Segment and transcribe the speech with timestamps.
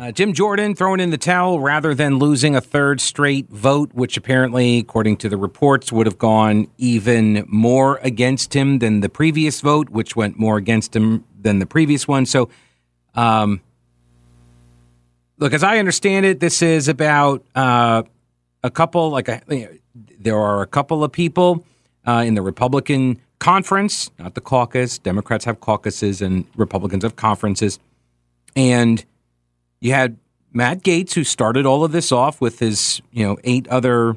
[0.00, 4.16] Uh, Jim Jordan throwing in the towel rather than losing a third straight vote, which
[4.16, 9.60] apparently, according to the reports, would have gone even more against him than the previous
[9.60, 12.24] vote, which went more against him than the previous one.
[12.24, 12.48] So,
[13.14, 13.60] um,
[15.36, 18.02] look, as I understand it, this is about uh,
[18.64, 19.70] a couple, like a, you know,
[20.18, 21.66] there are a couple of people
[22.06, 24.96] uh, in the Republican conference, not the caucus.
[24.96, 27.78] Democrats have caucuses and Republicans have conferences.
[28.56, 29.04] And
[29.80, 30.16] you had
[30.52, 34.16] Matt Gaetz, who started all of this off with his, you know, eight other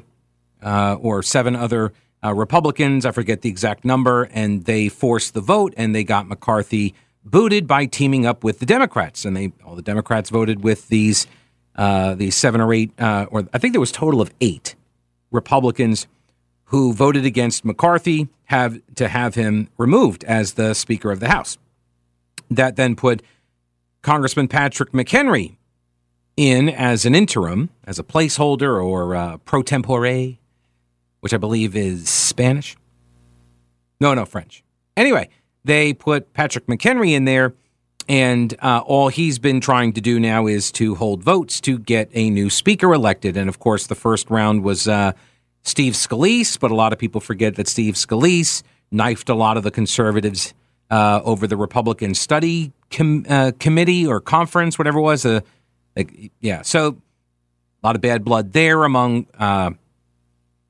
[0.62, 3.06] uh, or seven other uh, Republicans.
[3.06, 7.66] I forget the exact number, and they forced the vote, and they got McCarthy booted
[7.66, 11.26] by teaming up with the Democrats, and they all the Democrats voted with these
[11.76, 14.74] uh, these seven or eight, uh, or I think there was total of eight
[15.30, 16.06] Republicans
[16.66, 21.58] who voted against McCarthy have to have him removed as the Speaker of the House.
[22.50, 23.22] That then put
[24.04, 25.56] Congressman Patrick McHenry
[26.36, 30.36] in as an interim, as a placeholder or uh, pro tempore,
[31.20, 32.76] which I believe is Spanish.
[34.00, 34.62] No, no, French.
[34.94, 35.30] Anyway,
[35.64, 37.54] they put Patrick McHenry in there,
[38.06, 42.10] and uh, all he's been trying to do now is to hold votes to get
[42.12, 43.38] a new speaker elected.
[43.38, 45.12] And of course, the first round was uh,
[45.62, 49.62] Steve Scalise, but a lot of people forget that Steve Scalise knifed a lot of
[49.62, 50.52] the conservatives
[50.90, 55.26] uh, over the Republican study com- uh, committee or conference, whatever it was.
[55.26, 55.40] Uh,
[55.96, 56.96] like, yeah, so
[57.82, 59.70] a lot of bad blood there among uh,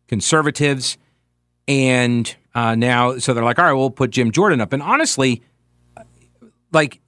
[0.08, 0.98] conservatives,
[1.68, 4.72] and uh, now so they're like, all right, we'll put Jim Jordan up.
[4.72, 5.42] And honestly,
[6.72, 7.00] like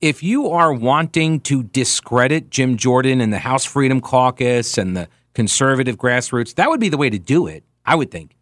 [0.00, 5.08] if you are wanting to discredit Jim Jordan and the House Freedom Caucus and the
[5.34, 7.64] conservative grassroots, that would be the way to do it.
[7.84, 8.36] I would think.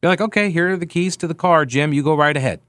[0.00, 1.92] Be like, okay, here are the keys to the car, Jim.
[1.92, 2.60] You go right ahead.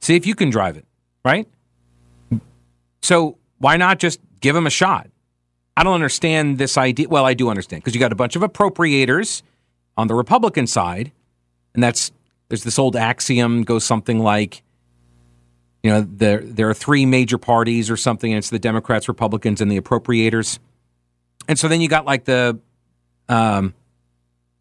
[0.00, 0.86] See if you can drive it,
[1.24, 1.48] right?
[3.02, 5.08] So why not just give him a shot?
[5.76, 7.08] I don't understand this idea.
[7.08, 9.42] Well, I do understand because you got a bunch of appropriators
[9.96, 11.12] on the Republican side,
[11.74, 12.12] and that's
[12.48, 14.62] there's this old axiom goes something like,
[15.82, 19.60] you know, there there are three major parties or something, and it's the Democrats, Republicans,
[19.60, 20.58] and the appropriators.
[21.48, 22.58] And so then you got like the
[23.28, 23.74] um,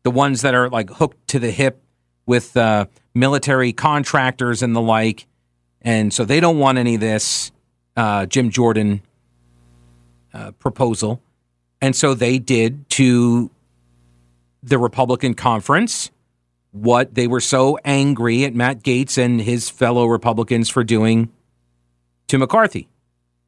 [0.03, 1.81] the ones that are like hooked to the hip
[2.26, 5.26] with uh, military contractors and the like,
[5.81, 7.51] and so they don't want any of this
[7.95, 9.01] uh, Jim Jordan
[10.34, 11.22] uh, proposal,
[11.81, 13.50] and so they did to
[14.62, 16.12] the Republican conference
[16.72, 21.31] what they were so angry at Matt Gaetz and his fellow Republicans for doing
[22.28, 22.88] to McCarthy,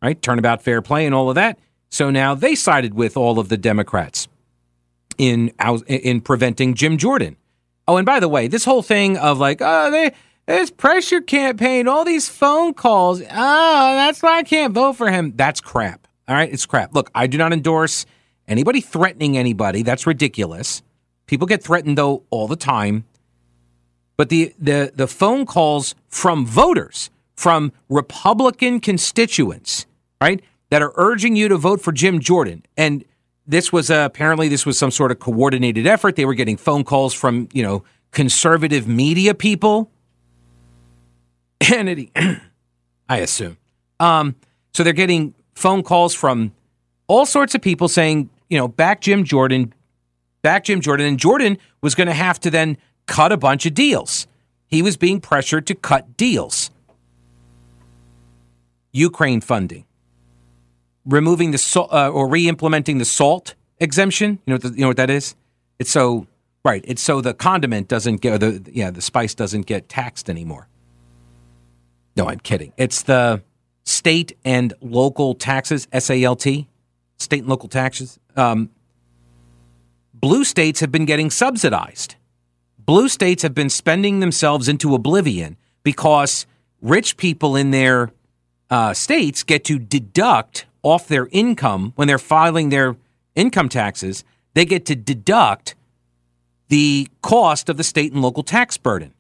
[0.02, 0.20] right?
[0.22, 1.60] Turnabout fair play and all of that.
[1.90, 4.28] So now they sided with all of the Democrats
[5.18, 5.50] in
[5.88, 7.38] in preventing Jim Jordan.
[7.88, 10.14] Oh, and by the way, this whole thing of like, oh, they
[10.48, 15.34] this pressure campaign, all these phone calls, oh, that's why I can't vote for him.
[15.36, 16.08] That's crap.
[16.28, 16.94] All right, it's crap.
[16.94, 18.06] Look, I do not endorse
[18.48, 19.84] anybody threatening anybody.
[19.84, 20.82] That's ridiculous.
[21.26, 23.06] People get threatened though all the time.
[24.18, 29.86] But the the the phone calls from voters, from Republican constituents,
[30.22, 33.04] right, that are urging you to vote for Jim Jordan, and
[33.48, 36.16] this was uh, apparently this was some sort of coordinated effort.
[36.16, 39.92] They were getting phone calls from you know conservative media people.
[41.66, 42.12] Hannity,
[43.10, 43.58] I assume.
[44.00, 44.36] Um,
[44.74, 46.54] so they're getting phone calls from
[47.08, 49.74] all sorts of people saying, you know, back Jim Jordan,
[50.42, 53.74] back Jim Jordan, and Jordan was going to have to then cut a bunch of
[53.74, 54.28] deals.
[54.68, 56.72] He was being pressured to cut deals.
[58.94, 59.86] Ukraine funding,
[61.06, 64.40] removing the uh, or re-implementing the salt exemption.
[64.46, 65.36] You know, what the, you know what that is?
[65.80, 66.28] It's so
[66.66, 66.84] right.
[66.88, 70.68] It's so the condiment doesn't get the yeah the spice doesn't get taxed anymore.
[72.16, 72.74] No, I'm kidding.
[72.78, 73.42] It's the
[73.84, 76.46] state and local taxes, SALT,
[77.18, 78.20] state and local taxes.
[78.36, 78.70] Um,
[80.14, 82.16] blue states have been getting subsidized.
[82.78, 86.46] Blue states have been spending themselves into oblivion because
[86.82, 88.12] rich people in their
[88.70, 92.96] uh, states get to deduct off their income when they're filing their
[93.36, 94.24] income taxes.
[94.54, 95.76] They get to deduct
[96.70, 99.14] the cost of the state and local tax burden.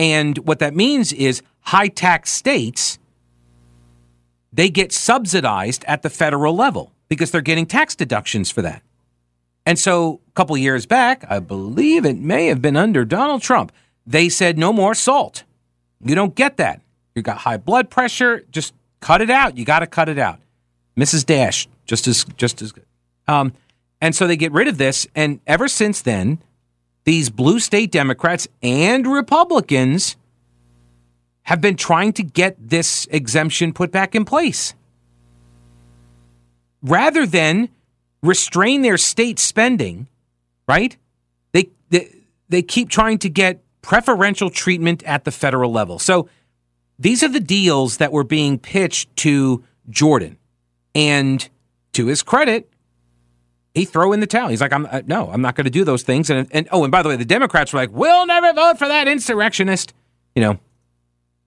[0.00, 2.98] And what that means is high tax states
[4.50, 8.82] they get subsidized at the federal level because they're getting tax deductions for that.
[9.66, 13.72] And so a couple years back, I believe it may have been under Donald Trump,
[14.06, 15.44] they said no more salt.
[16.02, 16.80] You don't get that.
[17.14, 19.58] You got high blood pressure, just cut it out.
[19.58, 20.40] You got to cut it out.
[20.96, 21.26] Mrs.
[21.26, 22.86] Dash, just as just as good.
[23.28, 23.52] Um,
[24.00, 26.38] and so they get rid of this, and ever since then,
[27.04, 30.16] these blue state Democrats and Republicans
[31.42, 34.74] have been trying to get this exemption put back in place.
[36.82, 37.68] Rather than
[38.22, 40.06] restrain their state spending,
[40.68, 40.96] right?
[41.52, 42.14] They, they,
[42.48, 45.98] they keep trying to get preferential treatment at the federal level.
[45.98, 46.28] So
[46.98, 50.36] these are the deals that were being pitched to Jordan.
[50.94, 51.48] And
[51.94, 52.69] to his credit,
[53.74, 54.48] he throw in the towel.
[54.48, 56.84] He's like, "I'm uh, no, I'm not going to do those things." And and oh,
[56.84, 59.92] and by the way, the Democrats were like, "We'll never vote for that insurrectionist,"
[60.34, 60.58] you know.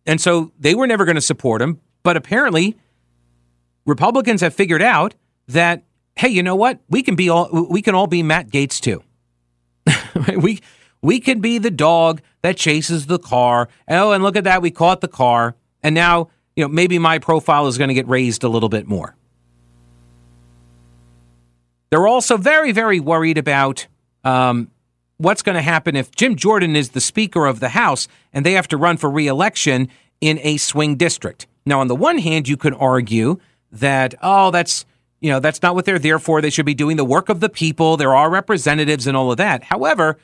[0.06, 1.80] And so they were never going to support him.
[2.04, 2.78] But apparently,
[3.86, 5.16] Republicans have figured out
[5.48, 5.84] that
[6.16, 6.80] hey, you know what?
[6.90, 9.04] We can be all we can all be Matt Gaetz too.
[10.38, 10.62] we
[11.02, 13.70] we can be the dog that chases the car.
[13.88, 17.20] Oh, and look at that, we caught the car, and now you know maybe my
[17.20, 19.16] profile is going to get raised a little bit more.
[21.94, 23.86] They're also very, very worried about
[24.24, 24.72] um,
[25.18, 28.54] what's going to happen if Jim Jordan is the Speaker of the House and they
[28.54, 31.46] have to run for reelection in a swing district.
[31.68, 33.40] Now, on the one hand, you could argue
[33.72, 34.88] that, oh, that's
[35.20, 36.42] you know, that's not what they're there for.
[36.42, 37.96] They should be doing the work of the people.
[37.96, 39.66] There are representatives and all of that.
[39.66, 40.18] However,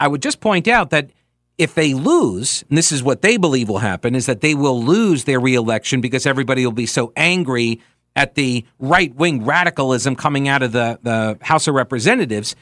[0.00, 1.10] I would just point out that
[1.56, 4.82] if they lose, and this is what they believe will happen, is that they will
[4.82, 7.80] lose their reelection because everybody will be so angry
[8.14, 12.54] at the right wing radicalism coming out of the, the House of Representatives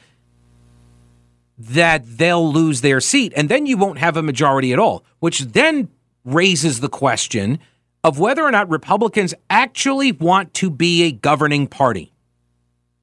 [1.57, 3.33] that they'll lose their seat.
[3.35, 5.89] And then you won't have a majority at all, which then
[6.25, 7.59] raises the question
[8.03, 12.11] of whether or not Republicans actually want to be a governing party.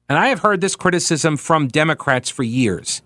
[0.09, 3.01] And I have heard this criticism from Democrats for years,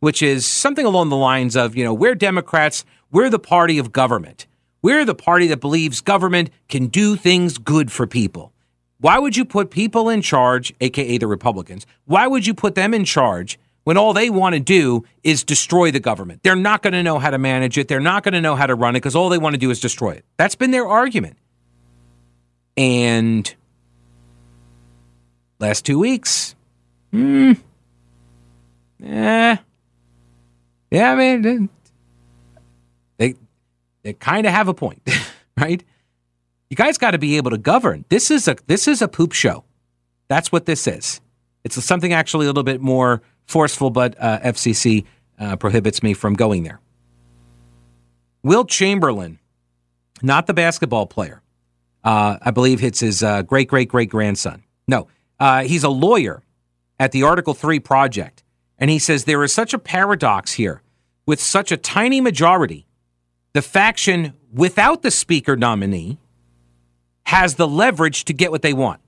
[0.00, 3.92] which is something along the lines of, you know, we're Democrats, we're the party of
[3.92, 4.46] government.
[4.80, 8.52] We're the party that believes government can do things good for people.
[9.00, 11.86] Why would you put people in charge, aka the Republicans?
[12.06, 15.90] Why would you put them in charge when all they want to do is destroy
[15.90, 16.42] the government?
[16.42, 17.86] They're not going to know how to manage it.
[17.86, 19.70] They're not going to know how to run it because all they want to do
[19.70, 20.24] is destroy it.
[20.36, 21.36] That's been their argument.
[22.76, 23.52] And
[25.60, 26.56] last two weeks,
[27.12, 27.52] hmm,
[28.98, 29.58] yeah,
[30.90, 31.12] yeah.
[31.12, 31.68] I mean,
[33.16, 33.34] they
[34.02, 35.02] they kind of have a point,
[35.56, 35.84] right?
[36.70, 38.04] You guys got to be able to govern.
[38.08, 39.64] This is a this is a poop show.
[40.28, 41.20] That's what this is.
[41.64, 45.04] It's something actually a little bit more forceful, but uh, FCC
[45.38, 46.80] uh, prohibits me from going there.
[48.42, 49.38] Will Chamberlain,
[50.22, 51.42] not the basketball player.
[52.04, 54.62] Uh, I believe it's his uh, great great great grandson.
[54.86, 55.08] No,
[55.40, 56.42] uh, he's a lawyer
[56.98, 58.44] at the Article Three project,
[58.78, 60.82] and he says there is such a paradox here
[61.24, 62.86] with such a tiny majority.
[63.54, 66.18] The faction without the speaker nominee
[67.28, 68.98] has the leverage to get what they want.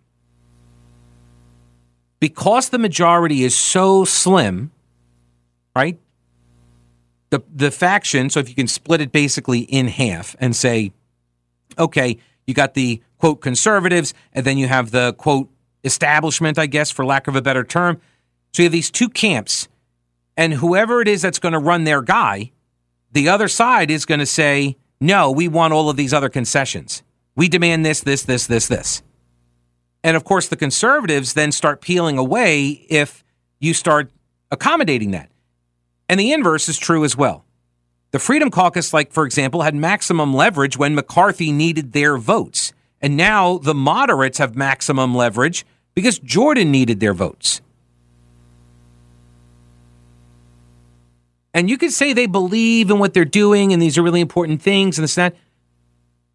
[2.21, 4.73] Because the majority is so slim,
[5.75, 5.99] right?
[7.31, 10.93] The the faction, so if you can split it basically in half and say,
[11.79, 15.49] okay, you got the quote conservatives, and then you have the quote
[15.83, 18.03] establishment, I guess, for lack of a better term.
[18.53, 19.67] So you have these two camps,
[20.37, 22.53] and whoever it is that's going to run their guy,
[23.13, 27.03] the other side is going to say, no, we want all of these other concessions.
[27.37, 29.03] We demand this, this, this, this, this.
[30.03, 33.25] And of course, the conservatives then start peeling away if
[33.59, 34.11] you start
[34.51, 35.31] accommodating that.
[36.09, 37.45] And the inverse is true as well.
[38.11, 42.73] The Freedom Caucus, like, for example, had maximum leverage when McCarthy needed their votes.
[43.01, 47.61] And now the moderates have maximum leverage because Jordan needed their votes.
[51.53, 54.63] And you could say they believe in what they're doing and these are really important
[54.63, 55.41] things and this and that.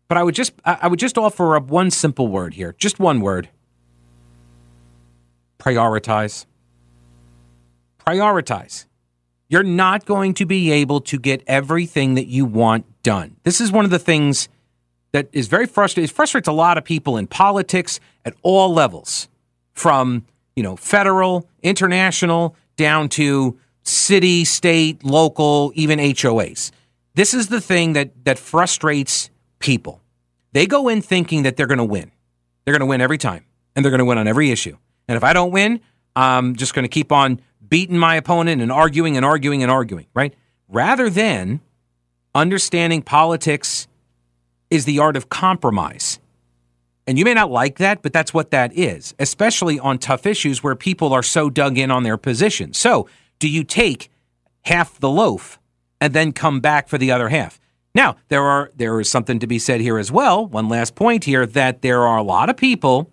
[0.07, 3.21] But I would just I would just offer up one simple word here, just one
[3.21, 3.49] word.
[5.59, 6.45] Prioritize.
[8.05, 8.85] Prioritize.
[9.47, 13.37] You're not going to be able to get everything that you want done.
[13.43, 14.49] This is one of the things
[15.11, 16.09] that is very frustrating.
[16.09, 19.29] It frustrates a lot of people in politics at all levels,
[19.73, 26.71] from you know federal, international, down to city, state, local, even HOAs.
[27.13, 30.01] This is the thing that that frustrates people.
[30.53, 32.11] They go in thinking that they're going to win.
[32.63, 33.45] They're going to win every time,
[33.75, 34.77] and they're going to win on every issue.
[35.07, 35.81] And if I don't win,
[36.15, 40.07] I'm just going to keep on beating my opponent and arguing and arguing and arguing,
[40.13, 40.33] right?
[40.67, 41.61] Rather than
[42.33, 43.87] understanding politics
[44.69, 46.19] is the art of compromise.
[47.07, 50.63] And you may not like that, but that's what that is, especially on tough issues
[50.63, 52.73] where people are so dug in on their position.
[52.73, 53.07] So,
[53.37, 54.09] do you take
[54.63, 55.59] half the loaf
[56.01, 57.59] and then come back for the other half?
[57.95, 60.45] Now, there are there is something to be said here as well.
[60.45, 63.09] One last point here that there are a lot of people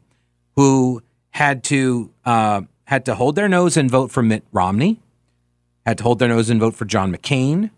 [0.57, 5.01] who had to uh, had to hold their nose and vote for Mitt Romney,
[5.87, 7.71] had to hold their nose and vote for John McCain,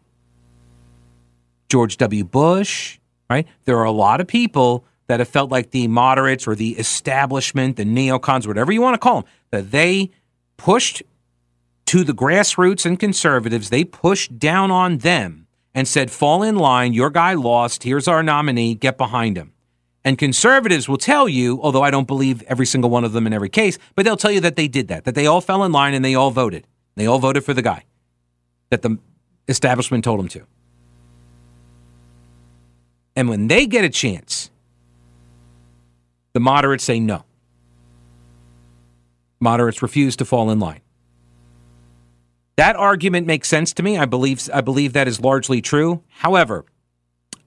[1.69, 2.25] George W.
[2.25, 2.99] Bush.
[3.29, 3.47] Right?
[3.65, 7.77] There are a lot of people that have felt like the moderates or the establishment,
[7.77, 10.11] the neocons, whatever you want to call them, that they
[10.57, 11.03] pushed
[11.87, 15.44] to the grassroots and conservatives, they pushed down on them
[15.75, 19.53] and said, fall in line, your guy lost, here's our nominee, get behind him.
[20.05, 23.33] And conservatives will tell you, although I don't believe every single one of them in
[23.33, 25.73] every case, but they'll tell you that they did that, that they all fell in
[25.73, 26.67] line and they all voted.
[26.95, 27.85] They all voted for the guy
[28.71, 28.99] that the
[29.49, 30.47] establishment told them to.
[33.17, 34.51] And when they get a chance
[36.35, 37.25] the moderates say no.
[39.41, 40.81] Moderates refuse to fall in line.
[42.57, 43.99] That argument makes sense to me.
[43.99, 46.03] I believe I believe that is largely true.
[46.09, 46.65] However,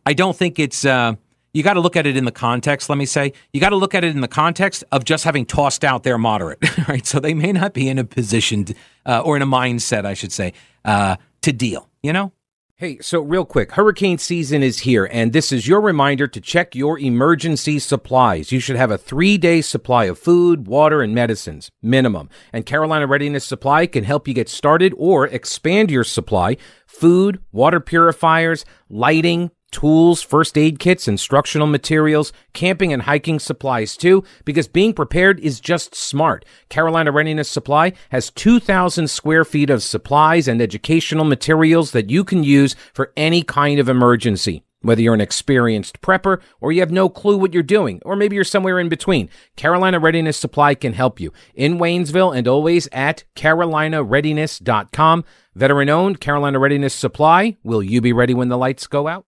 [0.05, 0.85] I don't think it's.
[0.85, 1.15] Uh,
[1.53, 2.87] you got to look at it in the context.
[2.87, 5.43] Let me say, you got to look at it in the context of just having
[5.43, 7.03] tossed out their moderate, right?
[7.03, 8.75] So they may not be in a position to,
[9.07, 10.53] uh, or in a mindset, I should say,
[10.85, 11.89] uh, to deal.
[12.03, 12.31] You know,
[12.79, 16.75] Hey, so real quick, hurricane season is here, and this is your reminder to check
[16.75, 18.51] your emergency supplies.
[18.51, 22.29] You should have a three day supply of food, water, and medicines, minimum.
[22.53, 26.57] And Carolina Readiness Supply can help you get started or expand your supply.
[26.85, 34.23] Food, water purifiers, lighting, tools, first aid kits, instructional materials, camping and hiking supplies too,
[34.45, 36.45] because being prepared is just smart.
[36.69, 42.43] Carolina Readiness Supply has 2,000 square feet of supplies and educational materials that you can
[42.43, 44.63] use for any kind of emergency.
[44.81, 48.35] Whether you're an experienced prepper or you have no clue what you're doing, or maybe
[48.35, 53.23] you're somewhere in between, Carolina Readiness Supply can help you in Waynesville and always at
[53.35, 55.25] carolinareadiness.com.
[55.55, 57.57] Veteran owned Carolina Readiness Supply.
[57.63, 59.25] Will you be ready when the lights go out?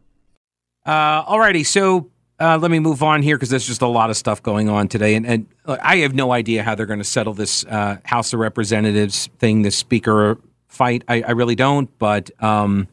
[0.86, 4.16] Uh, alrighty, so uh, let me move on here because there's just a lot of
[4.16, 7.34] stuff going on today, and, and I have no idea how they're going to settle
[7.34, 10.38] this uh, House of Representatives thing, this Speaker
[10.68, 11.02] fight.
[11.08, 12.86] I, I really don't, but um,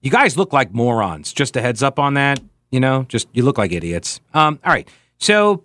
[0.00, 1.32] you guys look like morons.
[1.32, 2.40] Just a heads up on that.
[2.70, 4.20] You know, just you look like idiots.
[4.32, 5.64] Um, all right, so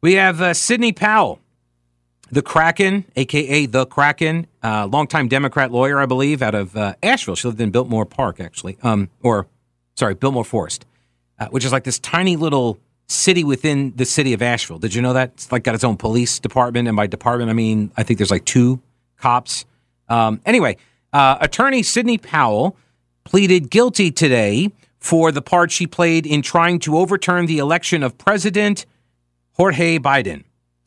[0.00, 1.40] we have uh, Sidney Powell,
[2.30, 7.34] the Kraken, aka the Kraken, uh, longtime Democrat lawyer, I believe, out of uh, Asheville.
[7.34, 9.48] She lived in Biltmore Park, actually, um, or
[9.96, 10.86] sorry, Biltmore Forest,
[11.38, 14.78] uh, which is like this tiny little city within the city of Asheville.
[14.78, 15.30] Did you know that?
[15.34, 16.88] It's like got its own police department.
[16.88, 18.80] And by department, I mean, I think there's like two
[19.16, 19.64] cops.
[20.08, 20.76] Um, anyway,
[21.12, 22.76] uh, attorney Sidney Powell
[23.24, 28.16] pleaded guilty today for the part she played in trying to overturn the election of
[28.16, 28.86] President
[29.52, 30.44] Jorge Biden.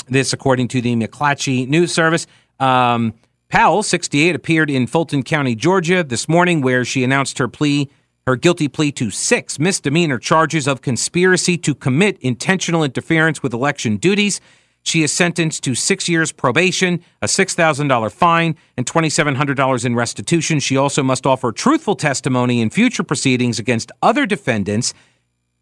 [0.07, 2.27] This, according to the McClatchy News Service.
[2.59, 3.13] Um,
[3.49, 7.89] Powell, 68, appeared in Fulton County, Georgia this morning, where she announced her plea
[8.27, 13.95] her guilty plea to six misdemeanor charges of conspiracy to commit intentional interference with election
[13.95, 14.41] duties.
[14.83, 20.59] She is sentenced to six years probation, a $6,000 fine, and $2,700 in restitution.
[20.59, 24.93] She also must offer truthful testimony in future proceedings against other defendants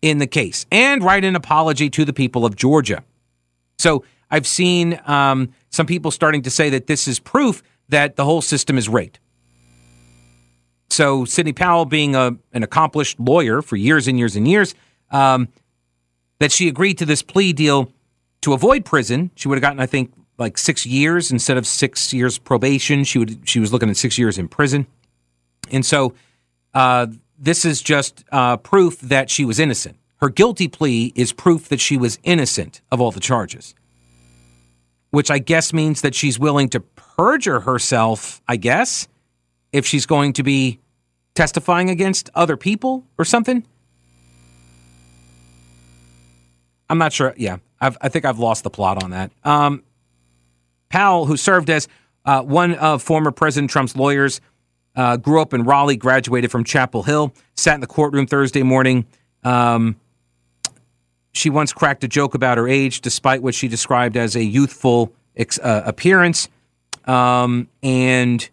[0.02, 3.04] in the case and write an apology to the people of Georgia.
[3.78, 8.26] So I've seen um, some people starting to say that this is proof that the
[8.26, 9.20] whole system is rigged.
[10.96, 14.74] So Sidney Powell, being a, an accomplished lawyer for years and years and years,
[15.12, 15.50] um,
[16.40, 17.92] that she agreed to this plea deal
[18.44, 19.30] to avoid prison.
[19.36, 23.04] She would have gotten, I think, like six years instead of six years probation.
[23.04, 24.88] She would she was looking at six years in prison,
[25.70, 26.14] and so
[26.74, 29.98] uh, this is just uh, proof that she was innocent.
[30.22, 33.76] Her guilty plea is proof that she was innocent of all the charges,
[35.10, 38.42] which I guess means that she's willing to perjure herself.
[38.48, 39.10] I guess
[39.74, 40.80] if she's going to be
[41.36, 43.66] testifying against other people or something.
[46.90, 47.34] I'm not sure.
[47.38, 49.32] Yeah, I've, i think I've lost the plot on that.
[49.44, 49.84] Um,
[50.90, 51.88] Powell, who served as
[52.26, 54.40] uh, one of former President Trump's lawyers,
[54.96, 59.06] uh, grew up in Raleigh, graduated from Chapel Hill, sat in the courtroom Thursday morning.
[59.44, 59.98] Um,
[61.34, 65.12] she once cracked a joke about her age, despite what she described as a youthful
[65.36, 66.48] ex- uh, appearance.
[67.06, 68.48] Um, and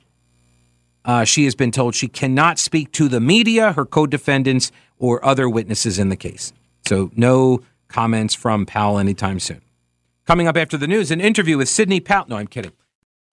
[1.04, 5.24] uh, she has been told she cannot speak to the media, her co defendants, or
[5.24, 6.52] other witnesses in the case.
[6.86, 9.62] So, no comments from Powell anytime soon.
[10.26, 12.26] Coming up after the news, an interview with Sidney Powell.
[12.28, 12.72] No, I'm kidding.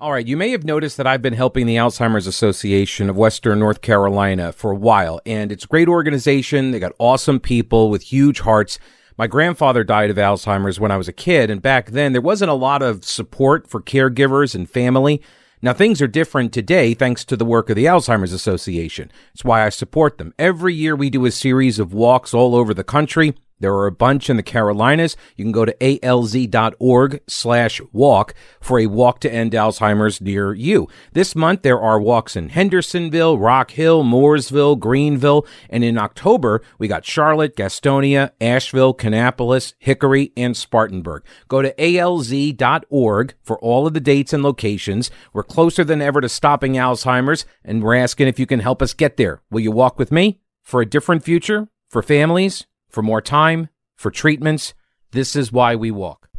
[0.01, 3.59] All right, you may have noticed that I've been helping the Alzheimer's Association of Western
[3.59, 6.71] North Carolina for a while, and it's a great organization.
[6.71, 8.79] They got awesome people with huge hearts.
[9.17, 12.49] My grandfather died of Alzheimer's when I was a kid, and back then there wasn't
[12.49, 15.21] a lot of support for caregivers and family.
[15.61, 19.11] Now, things are different today thanks to the work of the Alzheimer's Association.
[19.33, 20.33] It's why I support them.
[20.39, 23.35] Every year we do a series of walks all over the country.
[23.59, 25.17] There are a bunch in the Carolinas.
[25.35, 30.87] You can go to alz.org slash walk for a walk to end Alzheimer's near you.
[31.13, 36.87] This month, there are walks in Hendersonville, Rock Hill, Mooresville, Greenville, and in October, we
[36.87, 41.23] got Charlotte, Gastonia, Asheville, Kannapolis, Hickory, and Spartanburg.
[41.47, 45.11] Go to alz.org for all of the dates and locations.
[45.33, 48.93] We're closer than ever to stopping Alzheimer's, and we're asking if you can help us
[48.93, 49.41] get there.
[49.51, 51.67] Will you walk with me for a different future?
[51.89, 52.67] For families?
[52.89, 54.73] For more time, for treatments.
[55.11, 56.29] This is why we walk.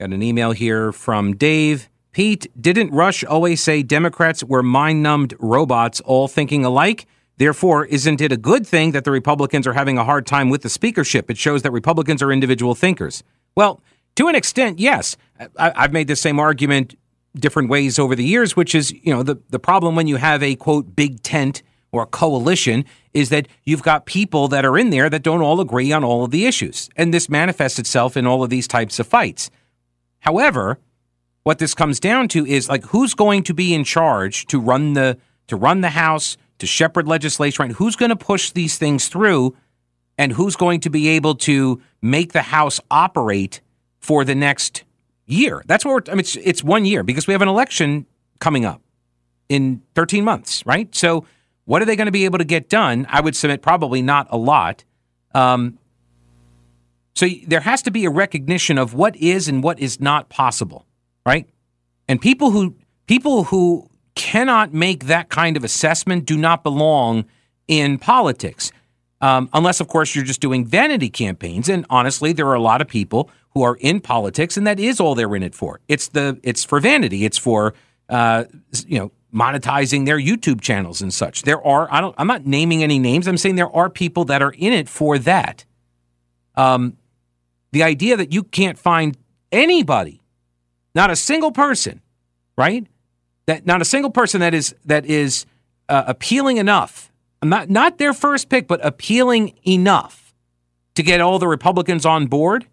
[0.00, 1.90] Got an email here from Dave.
[2.12, 7.06] Pete, didn't Rush always say Democrats were mind numbed robots all thinking alike?
[7.36, 10.62] Therefore, isn't it a good thing that the Republicans are having a hard time with
[10.62, 11.30] the speakership?
[11.30, 13.22] It shows that Republicans are individual thinkers.
[13.54, 13.80] Well,
[14.16, 15.16] to an extent, yes.
[15.56, 16.96] I, have made the same argument
[17.34, 20.42] different ways over the years, which is, you know, the, the problem when you have
[20.42, 24.90] a quote big tent or a coalition is that you've got people that are in
[24.90, 26.88] there that don't all agree on all of the issues.
[26.96, 29.50] And this manifests itself in all of these types of fights.
[30.20, 30.78] However,
[31.42, 34.92] what this comes down to is like who's going to be in charge to run
[34.92, 35.18] the
[35.48, 37.72] to run the house, to shepherd legislation, right?
[37.72, 39.56] Who's going to push these things through
[40.16, 43.60] and who's going to be able to make the house operate
[43.98, 44.84] for the next
[45.26, 45.62] year?
[45.66, 48.06] That's what we're I mean it's, it's one year because we have an election
[48.38, 48.80] coming up
[49.48, 50.94] in 13 months, right?
[50.94, 51.24] So
[51.70, 53.06] what are they going to be able to get done?
[53.08, 54.82] I would submit probably not a lot.
[55.36, 55.78] Um,
[57.14, 60.84] so there has to be a recognition of what is and what is not possible,
[61.24, 61.48] right?
[62.08, 62.74] And people who
[63.06, 67.24] people who cannot make that kind of assessment do not belong
[67.68, 68.72] in politics,
[69.20, 71.68] um, unless of course you're just doing vanity campaigns.
[71.68, 74.98] And honestly, there are a lot of people who are in politics, and that is
[74.98, 75.78] all they're in it for.
[75.86, 77.24] It's the it's for vanity.
[77.24, 77.74] It's for
[78.08, 78.46] uh,
[78.88, 81.42] you know monetizing their YouTube channels and such.
[81.42, 83.26] There are I don't I'm not naming any names.
[83.26, 85.64] I'm saying there are people that are in it for that.
[86.56, 86.96] Um
[87.72, 89.16] the idea that you can't find
[89.52, 90.20] anybody,
[90.94, 92.00] not a single person,
[92.56, 92.86] right?
[93.46, 95.46] That not a single person that is that is
[95.88, 97.10] uh, appealing enough.
[97.42, 100.34] Not not their first pick, but appealing enough
[100.94, 102.66] to get all the Republicans on board.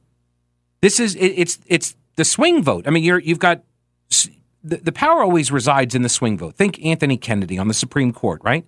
[0.82, 2.88] This is it, it's it's the swing vote.
[2.88, 3.64] I mean, you're you've got
[4.70, 6.56] the, the power always resides in the swing vote.
[6.56, 8.66] Think Anthony Kennedy on the Supreme Court, right?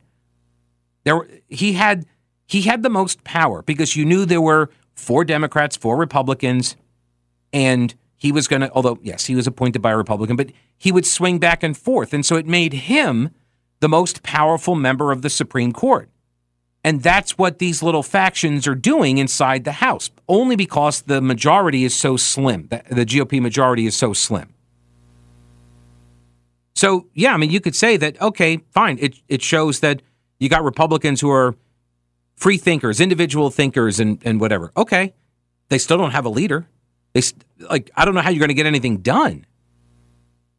[1.04, 2.06] There he had
[2.48, 6.76] he had the most power because you knew there were four Democrats, four Republicans,
[7.54, 10.92] and he was going to although yes, he was appointed by a Republican, but he
[10.92, 13.30] would swing back and forth, and so it made him
[13.80, 16.10] the most powerful member of the Supreme Court.
[16.84, 21.84] And that's what these little factions are doing inside the House, only because the majority
[21.84, 22.68] is so slim.
[22.70, 24.54] The, the GOP majority is so slim.
[26.80, 28.98] So, yeah, I mean, you could say that, okay, fine.
[29.02, 30.02] It, it shows that
[30.40, 31.58] you got Republicans who are
[32.38, 34.72] free thinkers, individual thinkers, and, and whatever.
[34.78, 35.14] Okay.
[35.68, 36.70] They still don't have a leader.
[37.12, 37.22] They,
[37.70, 39.46] like, I don't know how you're going to get anything done.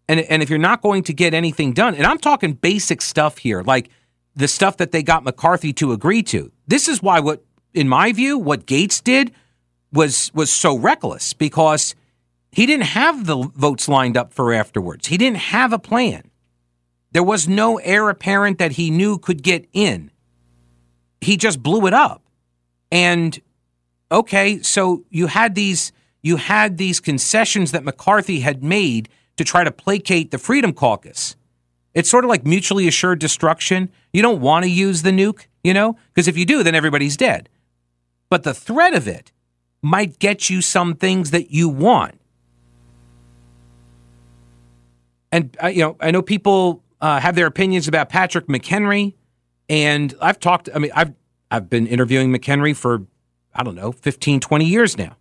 [0.09, 3.39] And, and if you're not going to get anything done, and I'm talking basic stuff
[3.39, 3.89] here, like
[4.37, 6.53] the stuff that they got McCarthy to agree to.
[6.67, 9.33] This is why what, in my view, what Gaetz did
[9.91, 11.95] was was so reckless because
[12.53, 15.07] he didn't have the votes lined up for afterwards.
[15.07, 16.31] He didn't have a plan.
[17.13, 20.11] There was no heir apparent that he knew could get in.
[21.21, 22.23] He just blew it up.
[22.91, 23.41] And
[24.11, 29.65] okay, so you had these you had these concessions that McCarthy had made to try
[29.65, 31.35] to placate the Freedom Caucus.
[31.95, 33.91] It's sort of like mutually assured destruction.
[34.13, 37.17] You don't want to use the nuke, you know, because if you do, then everybody's
[37.17, 37.49] dead.
[38.29, 39.33] But the threat of it
[39.83, 42.20] might get you some things that you want.
[45.33, 49.15] And uh, you know, I know people uh, have their opinions about Patrick McHenry,
[49.69, 50.69] and I've talked.
[50.75, 51.13] I mean, I've
[51.51, 53.07] I've been interviewing McHenry for
[53.55, 55.17] I don't know 15, 20 years now,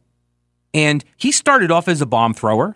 [0.74, 2.76] and he started off as a bomb thrower,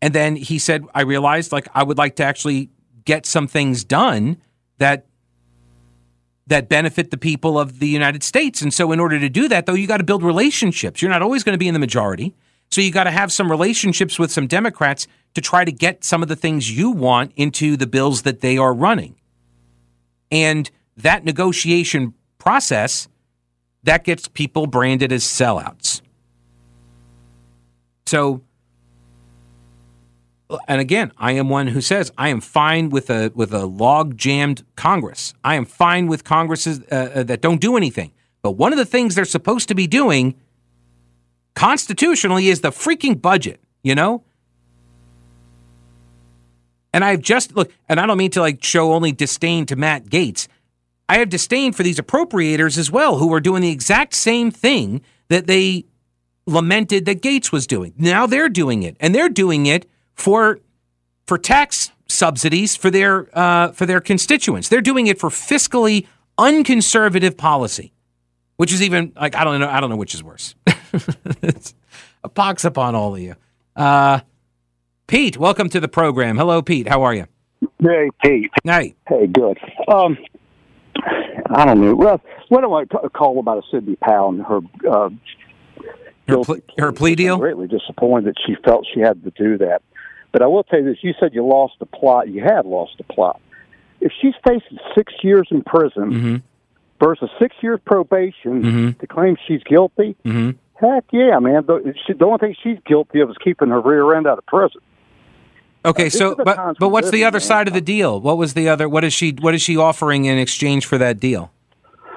[0.00, 2.70] and then he said, "I realized like I would like to actually
[3.04, 4.38] get some things done
[4.78, 5.06] that."
[6.48, 8.60] That benefit the people of the United States.
[8.60, 11.00] And so, in order to do that, though, you got to build relationships.
[11.00, 12.34] You're not always going to be in the majority.
[12.72, 16.22] So, you got to have some relationships with some Democrats to try to get some
[16.22, 19.14] of the things you want into the bills that they are running.
[20.30, 23.08] And that negotiation process
[23.82, 26.00] that gets people branded as sellouts.
[28.06, 28.42] So
[30.68, 34.16] and again, I am one who says I am fine with a with a log
[34.16, 35.34] jammed Congress.
[35.44, 38.12] I am fine with Congresses uh, uh, that don't do anything.
[38.42, 40.34] But one of the things they're supposed to be doing
[41.54, 44.24] constitutionally is the freaking budget, you know?
[46.92, 50.06] And I've just look, and I don't mean to like show only disdain to Matt
[50.06, 50.46] Gaetz.
[51.08, 55.02] I have disdain for these appropriators as well, who are doing the exact same thing
[55.28, 55.86] that they
[56.46, 57.94] lamented that Gaetz was doing.
[57.96, 60.60] Now they're doing it, and they're doing it for
[61.26, 64.68] for tax subsidies for their uh, for their constituents.
[64.68, 66.06] They're doing it for fiscally
[66.38, 67.92] unconservative policy,
[68.56, 69.68] which is even like I don't know.
[69.68, 70.54] I don't know which is worse.
[71.42, 71.74] it's
[72.24, 73.34] a pox upon all of you.
[73.76, 74.20] Uh,
[75.06, 76.36] Pete, welcome to the program.
[76.36, 76.88] Hello, Pete.
[76.88, 77.26] How are you?
[77.80, 78.50] Hey, Pete.
[78.64, 78.94] Hey.
[79.08, 79.58] Hey, good.
[79.88, 80.18] Um,
[81.50, 81.94] I don't know.
[81.94, 85.10] Well, what do I call about a Sidney Powell and her uh,
[86.28, 86.42] her,
[86.78, 87.34] her plea deal?
[87.34, 89.82] I'm greatly disappointed that she felt she had to do that.
[90.32, 92.28] But I will tell you this: you said you lost the plot.
[92.28, 93.40] You had lost the plot.
[94.00, 96.36] If she's facing six years in prison mm-hmm.
[97.04, 98.98] versus six years probation Mhm.
[98.98, 100.50] to claim she's guilty, Mm-hmm.
[100.82, 101.64] Heck yeah, man.
[101.66, 104.80] The, she, only thing she's guilty of is keeping her rear end out of prison.
[105.84, 107.46] Okay, these so but but what's the other man.
[107.46, 108.20] side of the deal?
[108.20, 108.88] What was the other?
[108.88, 109.32] What is she?
[109.40, 111.50] What is she offering in exchange for that deal?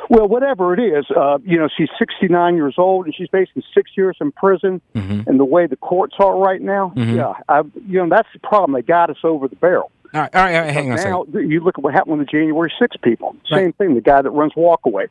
[0.08, 3.90] Well, whatever it is, uh, you know, she's 69 years old and she's facing six
[3.98, 4.80] years in prison.
[4.94, 5.26] Mhm.
[5.26, 7.16] And the way the courts are right now, Mhm.
[7.16, 8.74] yeah, I, you know, that's the problem.
[8.74, 9.90] They got us over the barrel.
[10.14, 11.34] All right, all right, all right hang on a second.
[11.34, 13.36] now, you look at what happened with the January 6 people.
[13.52, 13.62] Right.
[13.64, 13.96] Same thing.
[13.96, 15.08] The guy that runs Walkaway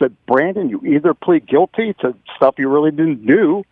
[0.00, 3.62] said, Brandon, you either plead guilty to stuff you really didn't do,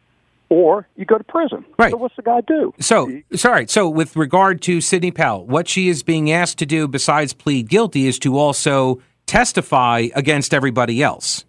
[0.50, 1.64] or you go to prison.
[1.78, 1.90] Right.
[1.90, 2.72] So what's the guy do?
[2.80, 3.66] So, sorry.
[3.68, 7.68] So, with regard to Sidney Powell, what she is being asked to do besides plead
[7.68, 11.44] guilty is to also testify against everybody else.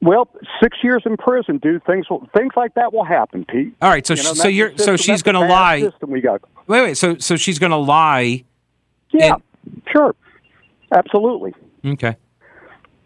[0.00, 0.28] Well,
[0.62, 1.84] six years in prison, dude.
[1.84, 3.74] Things will, things like that will happen, Pete.
[3.82, 4.06] All right.
[4.06, 5.80] So, You know, so you're so she's going to lie.
[5.80, 6.40] System we got.
[6.66, 6.96] Wait, wait.
[6.96, 8.44] So, so she's going to lie.
[9.10, 10.14] Yeah, And- sure,
[10.94, 11.54] absolutely.
[11.84, 12.16] Okay.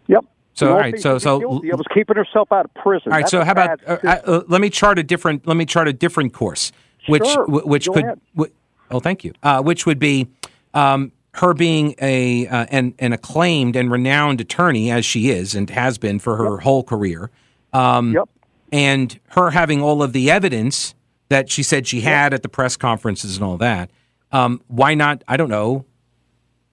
[0.09, 0.25] Yep.
[0.55, 3.11] So, all right, so- so- guilty of was keeping herself out of prison.
[3.13, 3.21] All right.
[3.23, 4.21] That's So, how about uh, system.
[4.27, 5.47] uh, let me chart a different.
[5.47, 6.73] Let me chart a different course,
[7.09, 7.47] which Sure.
[7.47, 8.05] wh- which could.
[8.39, 8.53] wh-
[8.91, 9.33] oh, thank you.
[9.43, 10.29] Uh, which would be
[10.75, 15.71] um, her being a uh, an, an acclaimed and renowned attorney as she is and
[15.71, 17.31] has been for her whole career.
[17.73, 18.29] Um, Yep.
[18.71, 20.95] and her having all of the evidence
[21.31, 23.91] that she said she had at the press conferences and all that,
[24.33, 25.25] um, why not?
[25.27, 25.87] I don't know,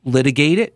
[0.04, 0.76] litigate it.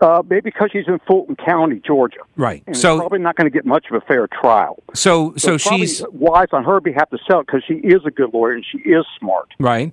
[0.00, 2.20] Uh, maybe because she's in Fulton County, Georgia.
[2.36, 2.62] Right.
[2.76, 4.80] So- probably not going to get much of a fair trial.
[4.94, 8.10] So, so, it's she's wise on her behalf to sell it because she is a
[8.10, 9.48] good lawyer and she is smart.
[9.58, 9.92] right,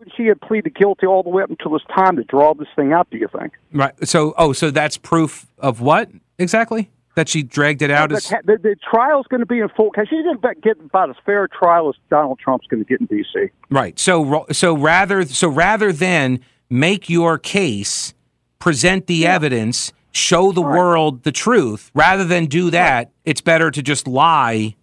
[0.00, 2.66] Would she have pleaded guilty all the way up until it's time to draw this
[2.74, 3.08] thing out?
[3.10, 3.52] Do you think?
[3.72, 3.94] right.
[4.08, 6.90] So, oh, so that's proof of what exactly?
[7.14, 9.90] That she dragged it out the, as the, the trial's going to be in full.
[9.98, 13.00] She's going to get about as fair a trial as Donald Trump's going to get
[13.00, 13.48] in D.C.
[13.70, 13.98] right.
[13.98, 18.14] So, so rather, so rather than make your case,
[18.58, 20.76] present the evidence, show the Right.
[20.76, 24.74] world the truth, rather than do that, it's better to just lie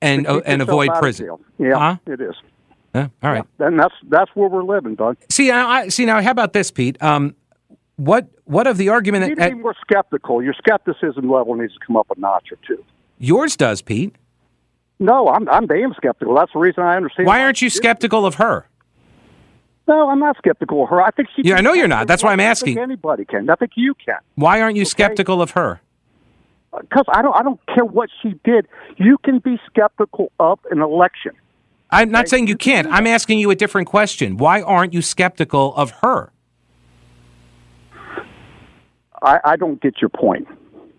[0.00, 1.30] and uh, and avoid prison.
[1.58, 1.96] Yeah, Huh?
[2.06, 2.34] it is.
[2.94, 3.08] Huh?
[3.22, 3.44] all right.
[3.58, 5.16] And that's that's where we're living, bud.
[5.30, 6.20] See, I, I see now.
[6.22, 7.02] How about this, Pete?
[7.02, 7.34] Um,
[7.96, 9.24] what what of the argument?
[9.24, 10.42] You need that to be more skeptical.
[10.42, 12.82] Your skepticism level needs to come up a notch or two.
[13.18, 14.14] yours does, Pete?
[14.98, 16.34] No, I'm I'm damn skeptical.
[16.36, 17.26] That's the reason I understand.
[17.26, 18.66] Why aren't you skeptical of her?
[19.88, 21.00] No, I'm not skeptical of her.
[21.02, 21.42] I think she.
[21.44, 22.08] Yeah, I know you're not.
[22.08, 22.74] That's why I'm asking.
[22.74, 23.48] think anybody can.
[23.48, 24.18] I think you can.
[24.34, 25.80] Why aren't you skeptical of her?
[26.80, 27.34] Because I don't.
[27.36, 28.66] I don't care what she did.
[28.96, 31.32] You can be skeptical of an election.
[31.90, 32.88] I'm not saying you can't.
[32.88, 34.36] I'm asking you a different question.
[34.36, 36.32] Why aren't you skeptical of her?
[39.22, 40.48] I, I don't get your point.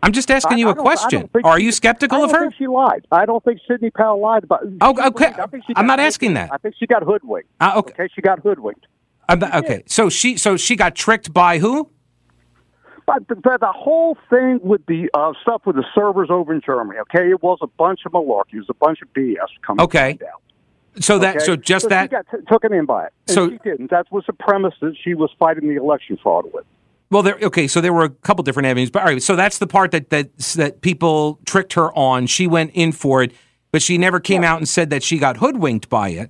[0.03, 1.29] I'm just asking you I a question.
[1.43, 2.45] Are she- you skeptical I of don't her?
[2.49, 3.05] think she lied.
[3.11, 4.61] I don't think Sidney Powell lied about.
[4.81, 5.33] Oh, okay.
[5.65, 6.51] She I'm not asking hoodwinked.
[6.51, 6.55] that.
[6.55, 7.49] I think she got hoodwinked.
[7.59, 7.93] Uh, okay.
[7.93, 8.85] Okay, she got hoodwinked.
[9.27, 9.83] I'm not- okay.
[9.87, 11.89] So she so she got tricked by who?
[13.05, 16.61] But the, the, the whole thing with the uh, stuff with the servers over in
[16.65, 18.53] Germany, okay, it was a bunch of malarkey.
[18.55, 19.37] It was a bunch of BS.
[19.65, 20.13] Coming Okay.
[20.19, 20.29] Down,
[21.01, 21.45] So that okay?
[21.45, 22.11] so just she that.
[22.11, 23.13] got t- taken in by it.
[23.27, 23.91] So- she didn't.
[23.91, 26.65] That was the premise that she was fighting the election fraud with.
[27.09, 27.37] Well, there.
[27.41, 29.21] Okay, so there were a couple different avenues, but all right.
[29.23, 32.27] So that's the part that that that people tricked her on.
[32.27, 33.31] She went in for it,
[33.71, 36.29] but she never came out and said that she got hoodwinked by it.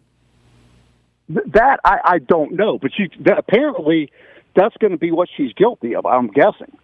[1.34, 4.12] Th- That I, I don't know, but she that, apparently
[4.56, 6.06] that's going to be what she's guilty of.
[6.06, 6.78] I'm guessing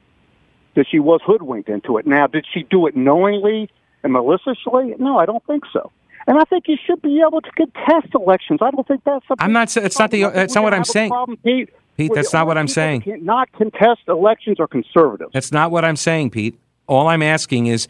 [0.75, 2.07] that she was hoodwinked into it.
[2.07, 3.69] Now, did she do it knowingly
[4.03, 4.95] and maliciously?
[4.97, 5.91] No, I don't think so.
[6.25, 8.59] And I think you should be able to contest elections.
[8.63, 9.25] I don't think that's.
[9.29, 11.11] A I'm not it's not the- that's not what I'm saying.
[11.11, 11.69] Problem, Pete.
[11.97, 13.03] Pete, that's not what I'm saying.
[13.21, 15.31] Not contest elections are conservatives.
[15.33, 16.57] That's not what I'm saying, Pete.
[16.87, 17.87] All I'm asking is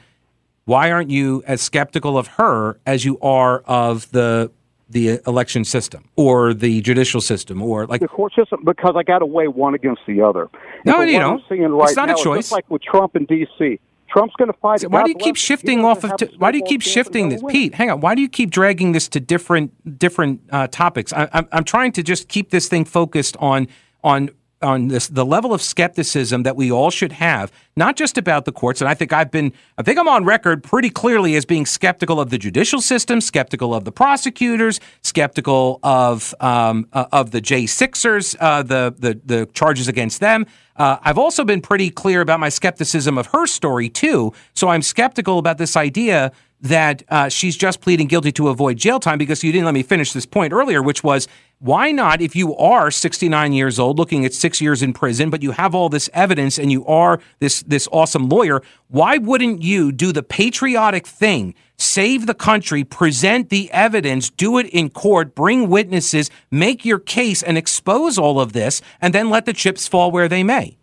[0.65, 4.51] why aren't you as skeptical of her as you are of the
[4.89, 9.19] the election system or the judicial system or like the court system because I got
[9.19, 10.49] to weigh one against the other.
[10.85, 11.41] No, you don't.
[11.49, 12.37] right It's not a now is choice.
[12.45, 14.81] Just like with Trump in D.C., Trump's going to fight.
[14.81, 16.15] So why do you keep shifting off of?
[16.17, 17.73] T- why do you keep shifting this, Pete?
[17.73, 18.01] Hang on.
[18.01, 21.11] Why do you keep dragging this to different different uh, topics?
[21.11, 23.67] I, I'm I'm trying to just keep this thing focused on
[24.03, 24.29] on
[24.63, 28.51] on this the level of skepticism that we all should have, not just about the
[28.51, 28.81] courts.
[28.81, 32.19] And I think I've been, I think I'm on record pretty clearly as being skeptical
[32.19, 37.67] of the judicial system, skeptical of the prosecutors, skeptical of um, uh, of the J
[37.67, 40.45] Sixers, uh, the the the charges against them.
[40.75, 44.33] Uh, I've also been pretty clear about my skepticism of her story too.
[44.55, 48.99] So I'm skeptical about this idea that uh, she's just pleading guilty to avoid jail
[48.99, 51.27] time because you didn't let me finish this point earlier, which was
[51.63, 55.41] why not, if you are 69 years old, looking at six years in prison, but
[55.41, 59.93] you have all this evidence and you are this this awesome lawyer, why wouldn't you
[59.93, 61.55] do the patriotic thing?
[61.77, 67.41] Save the country, present the evidence, do it in court, bring witnesses, make your case,
[67.41, 70.75] and expose all of this, and then let the chips fall where they may.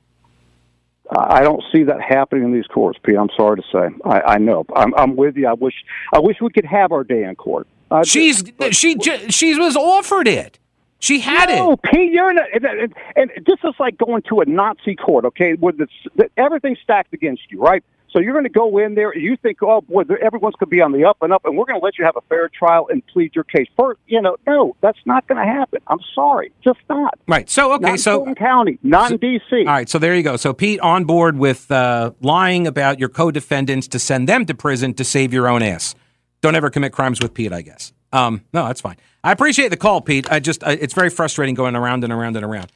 [1.14, 3.18] I don't see that happening in these courts, Pete.
[3.18, 3.94] I'm sorry to say.
[4.06, 4.64] I, I know.
[4.74, 5.46] I'm, I'm with you.
[5.46, 5.74] I wish.
[6.14, 7.66] I wish we could have our day in court.
[7.90, 8.96] Uh, She's but, she
[9.28, 10.59] she was offered it.
[11.00, 11.80] She had no, it.
[11.82, 15.54] Pete, you're in a, and, and this is like going to a Nazi court, okay,
[15.54, 15.88] where the,
[16.36, 17.82] everything's stacked against you, right?
[18.12, 19.16] So you're going to go in there.
[19.16, 21.64] You think, oh boy, everyone's going to be on the up and up, and we're
[21.64, 23.66] going to let you have a fair trial and plead your case.
[23.78, 25.80] First, you know, no, that's not going to happen.
[25.86, 27.18] I'm sorry, just not.
[27.28, 27.48] Right.
[27.48, 27.90] So okay.
[27.90, 29.56] Not so Fulton County, not so, in D.C.
[29.60, 29.88] All right.
[29.88, 30.36] So there you go.
[30.36, 34.92] So Pete, on board with uh, lying about your co-defendants to send them to prison
[34.94, 35.94] to save your own ass.
[36.40, 37.52] Don't ever commit crimes with Pete.
[37.52, 37.92] I guess.
[38.12, 38.96] Um, no, that's fine.
[39.22, 40.30] I appreciate the call, Pete.
[40.30, 42.72] I just I, it's very frustrating going around and around and around.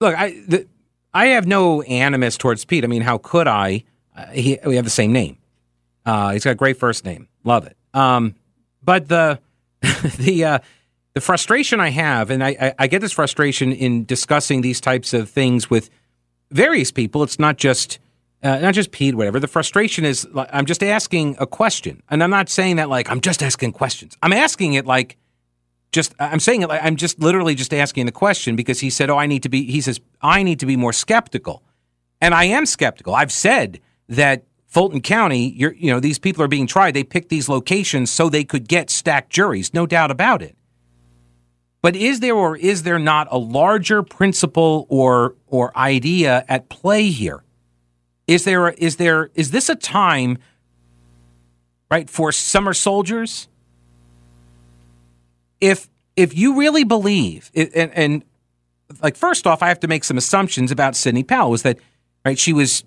[0.00, 0.66] Look, I the,
[1.12, 2.84] I have no animus towards Pete.
[2.84, 3.84] I mean, how could I?
[4.16, 5.38] Uh, he, we have the same name.
[6.06, 7.28] Uh, he's got a great first name.
[7.44, 7.76] Love it.
[7.92, 8.34] Um,
[8.82, 9.40] but the
[10.18, 10.58] the uh,
[11.14, 15.14] the frustration I have, and I, I, I, get this frustration in discussing these types
[15.14, 15.88] of things with
[16.50, 17.22] various people.
[17.22, 18.00] It's not just
[18.44, 19.40] uh, not just Pete, whatever.
[19.40, 23.22] The frustration is I'm just asking a question, and I'm not saying that like I'm
[23.22, 24.18] just asking questions.
[24.22, 25.16] I'm asking it like
[25.92, 29.08] just I'm saying it like I'm just literally just asking the question because he said,
[29.08, 31.62] "Oh, I need to be." He says, "I need to be more skeptical,"
[32.20, 33.14] and I am skeptical.
[33.14, 33.80] I've said
[34.10, 36.92] that Fulton County, you know, these people are being tried.
[36.92, 40.54] They picked these locations so they could get stacked juries, no doubt about it.
[41.80, 47.08] But is there or is there not a larger principle or or idea at play
[47.08, 47.42] here?
[48.26, 50.38] Is there is there is this a time
[51.90, 53.48] right for summer soldiers?
[55.60, 58.24] If if you really believe and, and
[59.02, 61.50] like first off, I have to make some assumptions about Sidney Powell.
[61.50, 61.78] Was that
[62.24, 62.38] right?
[62.38, 62.84] She was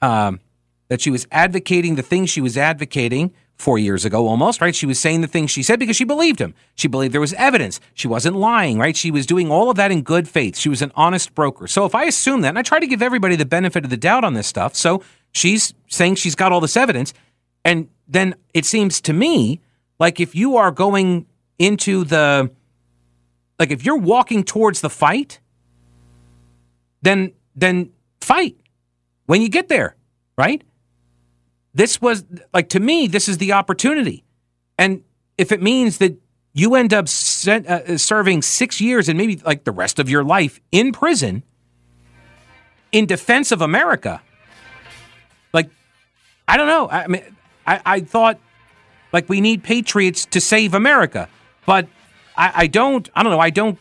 [0.00, 0.40] um,
[0.88, 4.74] that she was advocating the things she was advocating four years ago almost, right?
[4.74, 6.54] She was saying the things she said because she believed him.
[6.76, 7.80] She believed there was evidence.
[7.92, 8.96] She wasn't lying, right?
[8.96, 10.56] She was doing all of that in good faith.
[10.56, 11.66] She was an honest broker.
[11.66, 13.96] So if I assume that, and I try to give everybody the benefit of the
[13.96, 17.12] doubt on this stuff, so she's saying she's got all this evidence,
[17.64, 19.60] and then it seems to me
[19.98, 21.26] like if you are going
[21.58, 22.50] into the,
[23.58, 25.40] like if you're walking towards the fight,
[27.02, 27.90] then then
[28.20, 28.56] fight
[29.26, 29.96] when you get there,
[30.36, 30.62] right?
[31.74, 34.24] This was like to me, this is the opportunity.
[34.78, 35.02] And
[35.36, 36.16] if it means that
[36.52, 40.24] you end up sent, uh, serving six years and maybe like the rest of your
[40.24, 41.42] life in prison
[42.90, 44.20] in defense of America,
[45.52, 45.70] like,
[46.46, 46.88] I don't know.
[46.88, 47.22] I mean,
[47.66, 48.40] I, I thought
[49.12, 51.28] like we need patriots to save America,
[51.66, 51.86] but
[52.36, 53.40] I, I don't, I don't know.
[53.40, 53.78] I don't,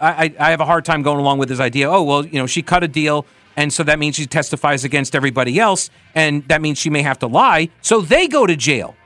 [0.00, 1.90] I, I have a hard time going along with this idea.
[1.90, 3.26] Oh, well, you know, she cut a deal
[3.60, 5.90] and so that means she testifies against everybody else.
[6.14, 7.68] And that means she may have to lie.
[7.82, 8.96] So they go to jail.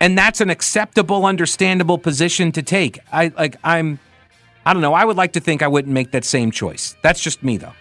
[0.00, 2.98] And that's an acceptable, understandable position to take.
[3.12, 4.00] I like I'm
[4.66, 4.94] I don't know.
[4.94, 6.96] I would like to think I wouldn't make that same choice.
[7.04, 7.72] That's just me though.